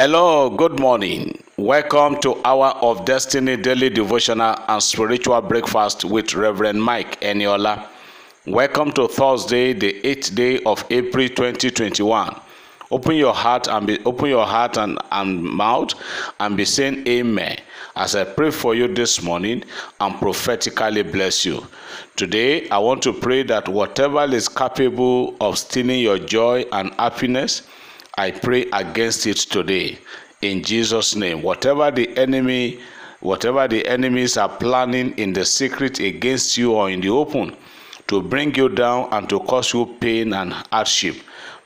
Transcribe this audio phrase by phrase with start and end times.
[0.00, 1.42] Hello, good morning.
[1.56, 7.84] Welcome to Hour of Destiny Daily Devotional and Spiritual Breakfast with Reverend Mike Eniola.
[8.46, 12.40] Welcome to Thursday, the 8th day of April 2021.
[12.92, 15.94] Open your heart and be open your heart and, and mouth
[16.38, 17.58] and be saying amen
[17.96, 19.64] as I pray for you this morning
[19.98, 21.66] and prophetically bless you.
[22.14, 27.62] Today I want to pray that whatever is capable of stealing your joy and happiness
[28.18, 29.96] I pray against it today
[30.42, 31.40] in Jesus' name.
[31.40, 32.80] Whatever the enemy,
[33.20, 37.56] whatever the enemies are planning in the secret against you or in the open
[38.08, 41.14] to bring you down and to cause you pain and hardship.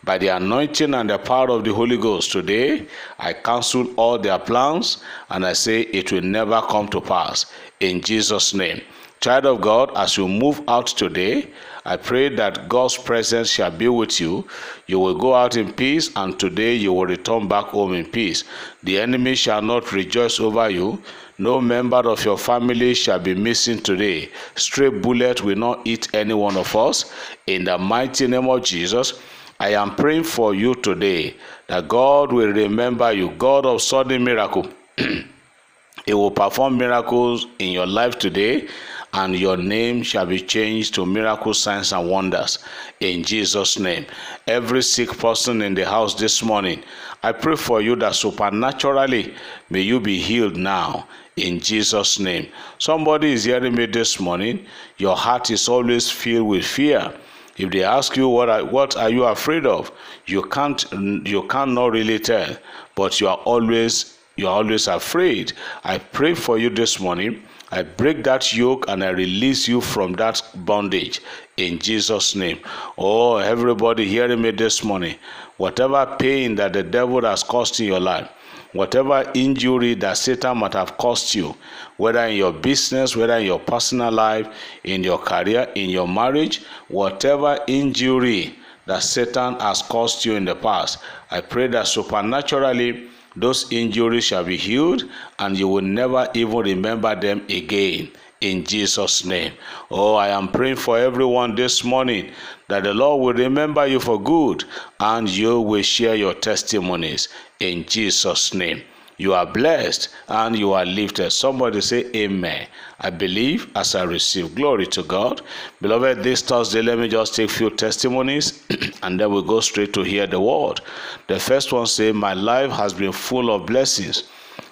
[0.04, 2.86] By the anointing and the power of the Holy Ghost today,
[3.18, 7.46] I cancel all their plans and I say it will never come to pass
[7.80, 8.82] in Jesus' name.
[9.22, 11.46] Child of God, as you move out today,
[11.84, 14.48] I pray that God's presence shall be with you.
[14.88, 18.42] You will go out in peace, and today you will return back home in peace.
[18.82, 21.00] The enemy shall not rejoice over you.
[21.38, 24.28] No member of your family shall be missing today.
[24.56, 27.12] Stray bullet will not eat any one of us.
[27.46, 29.20] In the mighty name of Jesus,
[29.60, 31.36] I am praying for you today
[31.68, 34.68] that God will remember you, God of sudden miracle.
[36.06, 38.66] he will perform miracles in your life today
[39.14, 42.58] and your name shall be changed to miracle signs and wonders
[43.00, 44.06] in Jesus name.
[44.46, 46.82] Every sick person in the house this morning,
[47.22, 49.34] I pray for you that supernaturally
[49.68, 52.48] may you be healed now in Jesus name.
[52.78, 54.64] Somebody is hearing me this morning,
[54.96, 57.12] your heart is always filled with fear.
[57.58, 59.92] If they ask you what are, what are you afraid of,
[60.26, 60.90] you can't
[61.26, 62.56] you cannot really tell,
[62.94, 65.52] but you are always you are always afraid.
[65.84, 70.12] I pray for you this morning I break that yoke and I release you from
[70.14, 71.22] that bondage
[71.56, 72.60] in Jesus' name.
[72.98, 75.16] Oh, everybody hearing me this morning,
[75.56, 78.28] whatever pain that the devil has caused in your life,
[78.74, 81.56] whatever injury that Satan might have caused you,
[81.96, 84.46] whether in your business, whether in your personal life,
[84.84, 88.54] in your career, in your marriage, whatever injury
[88.84, 90.98] that Satan has caused you in the past,
[91.30, 95.04] I pray that supernaturally those injuries shall be healed
[95.38, 98.10] and you will never even remember them again
[98.40, 99.52] in Jesus' name.
[99.90, 102.32] Oh, I am praying for everyone this morning
[102.68, 104.64] that the Lord will remember you for good
[104.98, 107.28] and you will share your testimonies
[107.60, 108.82] in Jesus' name.
[109.22, 111.30] You are blessed and you are lifted.
[111.30, 112.66] Somebody say, Amen.
[112.98, 114.52] I believe as I receive.
[114.56, 115.42] Glory to God.
[115.80, 118.64] Beloved, this Thursday, let me just take few testimonies
[119.04, 120.80] and then we'll go straight to hear the word.
[121.28, 124.24] The first one say, My life has been full of blessings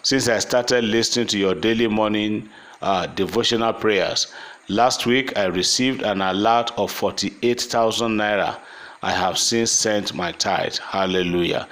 [0.02, 2.48] since I started listening to your daily morning
[2.82, 4.32] uh, devotional prayers.
[4.68, 8.58] Last week, I received an alert of 48,000 naira.
[9.02, 10.74] I have since sent my tithe.
[10.76, 11.68] Hallelujah.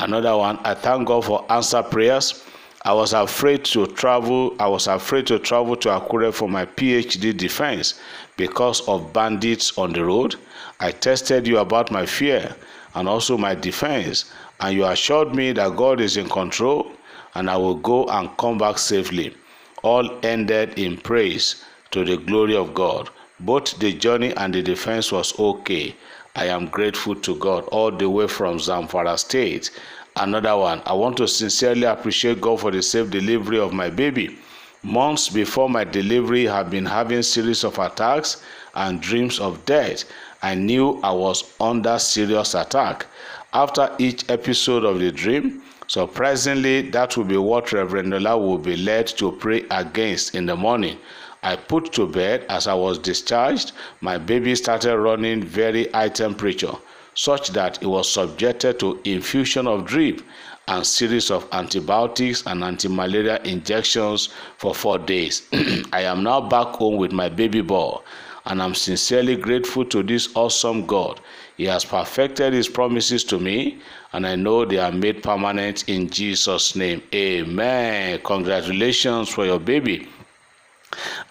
[0.00, 2.42] Another one, I thank God for answer prayers.
[2.86, 4.56] I was afraid to travel.
[4.58, 8.00] I was afraid to travel to Akure for my PhD defense
[8.38, 10.36] because of bandits on the road.
[10.80, 12.56] I tested you about my fear
[12.94, 16.90] and also my defense, and you assured me that God is in control
[17.34, 19.34] and I will go and come back safely.
[19.82, 23.10] All ended in praise to the glory of God.
[23.38, 25.94] Both the journey and the defense was okay.
[26.36, 29.70] I am grateful to God all the way from Zamfara State.
[30.16, 34.38] Another one, I want to sincerely appreciate God for the safe delivery of my baby.
[34.82, 38.42] Months before my delivery, I have been having series of attacks
[38.74, 40.04] and dreams of death.
[40.42, 43.06] I knew I was under serious attack.
[43.52, 48.76] After each episode of the dream, surprisingly, that will be what Reverend Nola will be
[48.76, 50.98] led to pray against in the morning.
[51.42, 53.72] I put to bed as I was discharged.
[54.00, 56.74] My baby started running very high temperature,
[57.14, 60.22] such that it was subjected to infusion of drip
[60.68, 65.48] and series of antibiotics and anti-malaria injections for four days.
[65.92, 67.98] I am now back home with my baby boy,
[68.44, 71.20] and I'm sincerely grateful to this awesome God.
[71.56, 73.80] He has perfected his promises to me,
[74.12, 77.02] and I know they are made permanent in Jesus' name.
[77.14, 78.20] Amen.
[78.22, 80.08] Congratulations for your baby.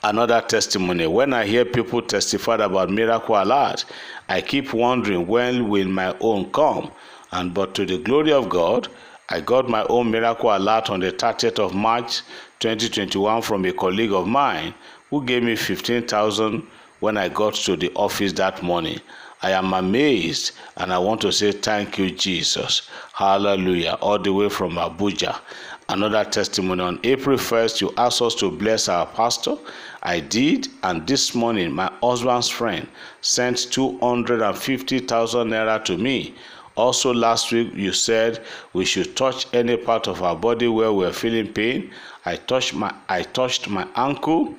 [0.01, 1.07] Another testimony.
[1.07, 3.83] When I hear people testify about miracle alert,
[4.29, 6.91] I keep wondering when will my own come?
[7.31, 8.87] And but to the glory of God,
[9.27, 12.21] I got my own miracle alert on the 30th of March
[12.59, 14.73] 2021 from a colleague of mine
[15.09, 16.65] who gave me 15,000
[17.01, 19.01] when I got to the office that morning.
[19.41, 22.89] I am amazed and I want to say thank you, Jesus.
[23.13, 23.97] Hallelujah.
[24.01, 25.39] All the way from Abuja.
[25.91, 29.57] Another testimony on April 1st, you asked us to bless our pastor.
[30.03, 32.87] I did, and this morning, my husband's friend
[33.21, 36.35] sent 250,000 naira to me
[36.79, 38.41] Also, last week you said
[38.71, 41.91] we should touch any part of our body where we're feeling pain.
[42.25, 44.55] I touched my I touched my ankle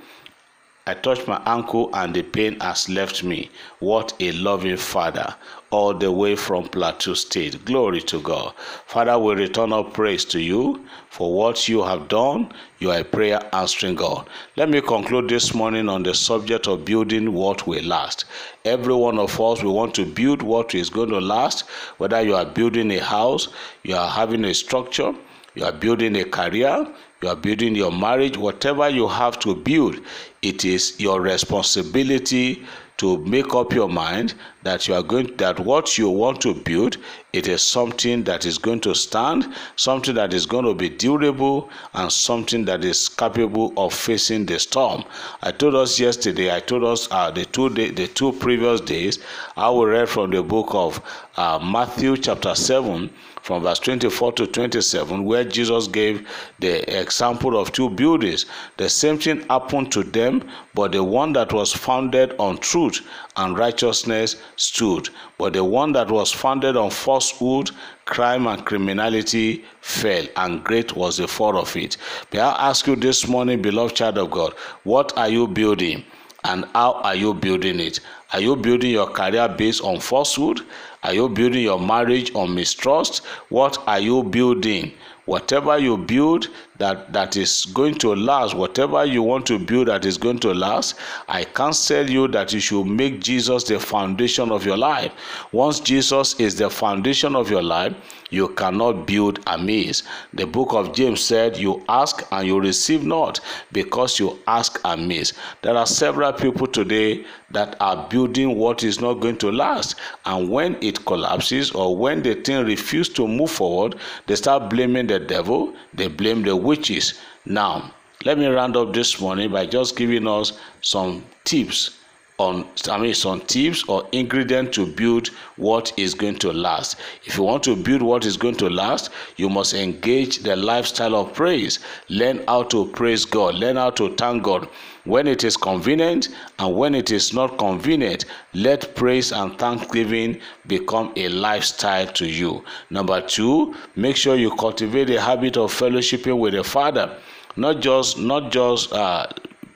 [0.91, 3.49] I touched my ankle and the pain has left me.
[3.79, 5.37] What a loving Father,
[5.71, 7.65] all the way from Plateau State.
[7.65, 8.55] Glory to God.
[8.87, 12.53] Father, we return our praise to you for what you have done.
[12.81, 14.29] You are a prayer answering God.
[14.57, 18.25] Let me conclude this morning on the subject of building what will last.
[18.65, 22.35] Every one of us, we want to build what is going to last, whether you
[22.35, 23.47] are building a house,
[23.85, 25.15] you are having a structure,
[25.55, 26.85] you are building a career,
[27.23, 30.01] you are building your marriage, whatever you have to build,
[30.43, 32.65] it is your responsibility
[33.01, 36.99] to make up your mind that you are going that what you want to build
[37.33, 41.71] it is something that is going to stand something that is going to be durable
[41.95, 45.03] and something that is capable of facing the storm
[45.41, 49.19] i told us yesterday i told us uh, the two day, the two previous days
[49.57, 51.01] i will read from the book of
[51.39, 53.09] uh, matthew chapter 7
[53.43, 58.47] from verse 24 to 27, where Jesus gave the example of two buildings.
[58.77, 62.90] The same thing happened to them, but the one that was founded on truth
[63.37, 65.09] and righteousness stood.
[65.39, 67.71] But the one that was founded on falsehood,
[68.05, 71.97] crime, and criminality fell, and great was the fall of it.
[72.33, 74.55] May I ask you this morning, beloved child of God,
[74.85, 76.05] what are you building?
[76.45, 78.01] and how are you building it?
[78.33, 80.61] Are you building your career based on falsehood?
[81.03, 83.25] Are you building your marriage on mistrust?
[83.49, 84.93] What are you building?
[85.27, 86.49] Whatever you build
[86.81, 90.55] that, that is going to last, whatever you want to build that is going to
[90.55, 90.97] last,
[91.29, 95.13] I counsel you that you should make Jesus the foundation of your life.
[95.53, 97.95] Once Jesus is the foundation of your life,
[98.31, 100.05] you cannot build amiss.
[100.33, 103.41] The book of James said, You ask and you receive not
[103.73, 105.33] because you ask amiss.
[105.63, 109.97] There are several people today that are building what is not going to last.
[110.25, 113.97] And when it collapses or when the thing refuses to move forward,
[114.27, 117.15] they start blaming the devil, they blame the witches.
[117.45, 117.93] Now,
[118.25, 122.00] let me round up this morning by just giving us some tips
[122.41, 126.97] on I mean some tips or ingredient to build what is going to last.
[127.25, 131.15] If you want to build what is going to last, you must engage the lifestyle
[131.15, 131.81] of praise.
[132.09, 134.69] Learn how to praise God, learn how to thank God.
[135.05, 136.29] When it is convenient
[136.59, 142.65] and when it is not convenient, let praise and thanksgiving become a lifestyle to you.
[142.91, 147.19] Number two, make sure you cultivate the habit of fellowshipping with the Father.
[147.57, 149.27] Not just not just uh,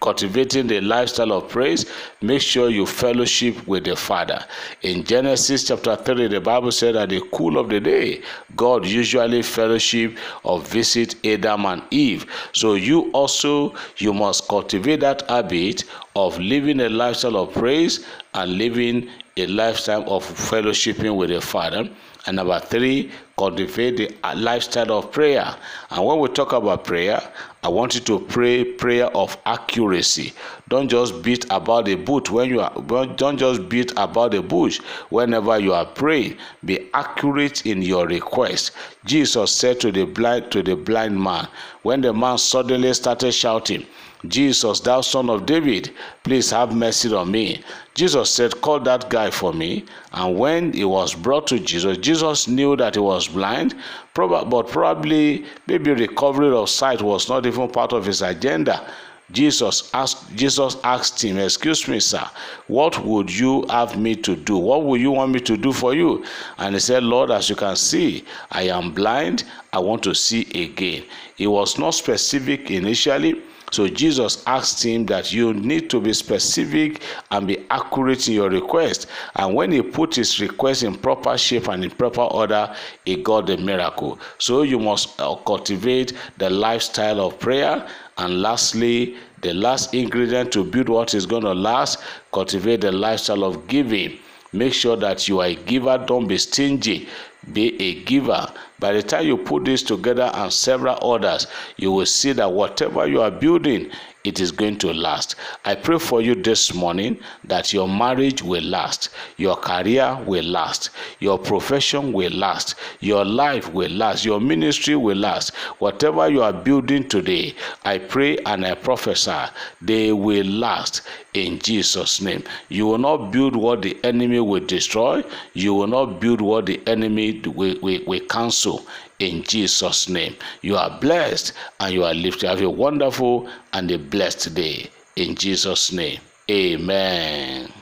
[0.05, 1.87] cultivating the lifestyle of praise,
[2.21, 4.45] make sure you fellowship with the Father.
[4.83, 8.21] In Genesis chapter 30, the Bible said at the cool of the day,
[8.55, 12.27] God usually fellowship or visit Adam and Eve.
[12.53, 15.85] So you also you must cultivate that habit
[16.15, 18.05] of living a lifestyle of praise
[18.35, 19.09] and living
[19.39, 21.89] a lifestyle of fellowshipping with the Father.
[22.27, 25.55] And number three, cultivate the lifestyle of prayer.
[25.91, 27.21] And when we talk about prayer,
[27.63, 30.33] I want you to pray prayer of accuracy.
[30.69, 32.73] Don't just beat about the bush when you are
[33.17, 34.81] don't just beat about the bush
[35.11, 36.39] whenever you are praying.
[36.65, 38.73] Be accurate in your request.
[39.05, 41.47] Jesus said to the blind to the blind man
[41.83, 43.87] when the man suddenly started shouting,
[44.29, 45.91] Jesus, thou son of David,
[46.23, 47.63] please have mercy on me.
[47.95, 49.85] Jesus said, Call that guy for me.
[50.13, 53.75] And when he was brought to Jesus, Jesus knew that he was blind,
[54.15, 58.87] but probably maybe recovery of sight was not even part of his agenda.
[59.33, 62.23] Jesus asked Jesus asked him, "Excuse me, sir,
[62.67, 64.59] what would you have me to do?
[64.59, 66.25] What would you want me to do for you?"
[66.59, 69.45] And he said, "Lord, as you can see, I am blind.
[69.75, 71.05] I want to see again."
[71.37, 73.43] He was not specific initially
[73.75, 77.03] so Jesus asked him that you need to be specific
[77.33, 79.09] and be accurate in your request.
[79.35, 82.73] And when he put his request in proper shape and in proper order,
[83.05, 84.21] he got the miracle.
[84.39, 87.85] So you must uh, cultivate the lifestyle of prayer.
[88.17, 91.99] And lastly, the last ingredient to build what is going to last,
[92.33, 94.21] cultivate the lifestyle of giving.
[94.53, 97.09] Make sure that you are a giver, don't be stingy.
[97.53, 98.47] Be a giver.
[98.85, 101.47] By the time you put this together and several others,
[101.79, 103.91] you will see that whatever you are building,
[104.25, 105.37] it is going to last.
[105.65, 110.91] I pray for you this morning that your marriage will last, your career will last,
[111.21, 115.55] your profession will last, your life will last, your ministry will last.
[115.79, 119.45] Whatever you are building today, I pray and I prophesy
[119.83, 121.03] they will last
[121.35, 122.45] in Jesus' name.
[122.71, 125.23] You will not build what the enemy will destroy,
[125.53, 128.74] you will not build what the enemy will, will, will cancel
[129.19, 130.37] in Jesus' name.
[130.63, 132.49] You are blessed and you are lifted.
[132.49, 136.21] Have a wonderful and a blessed day in Jesus' name.
[136.51, 137.73] Amen.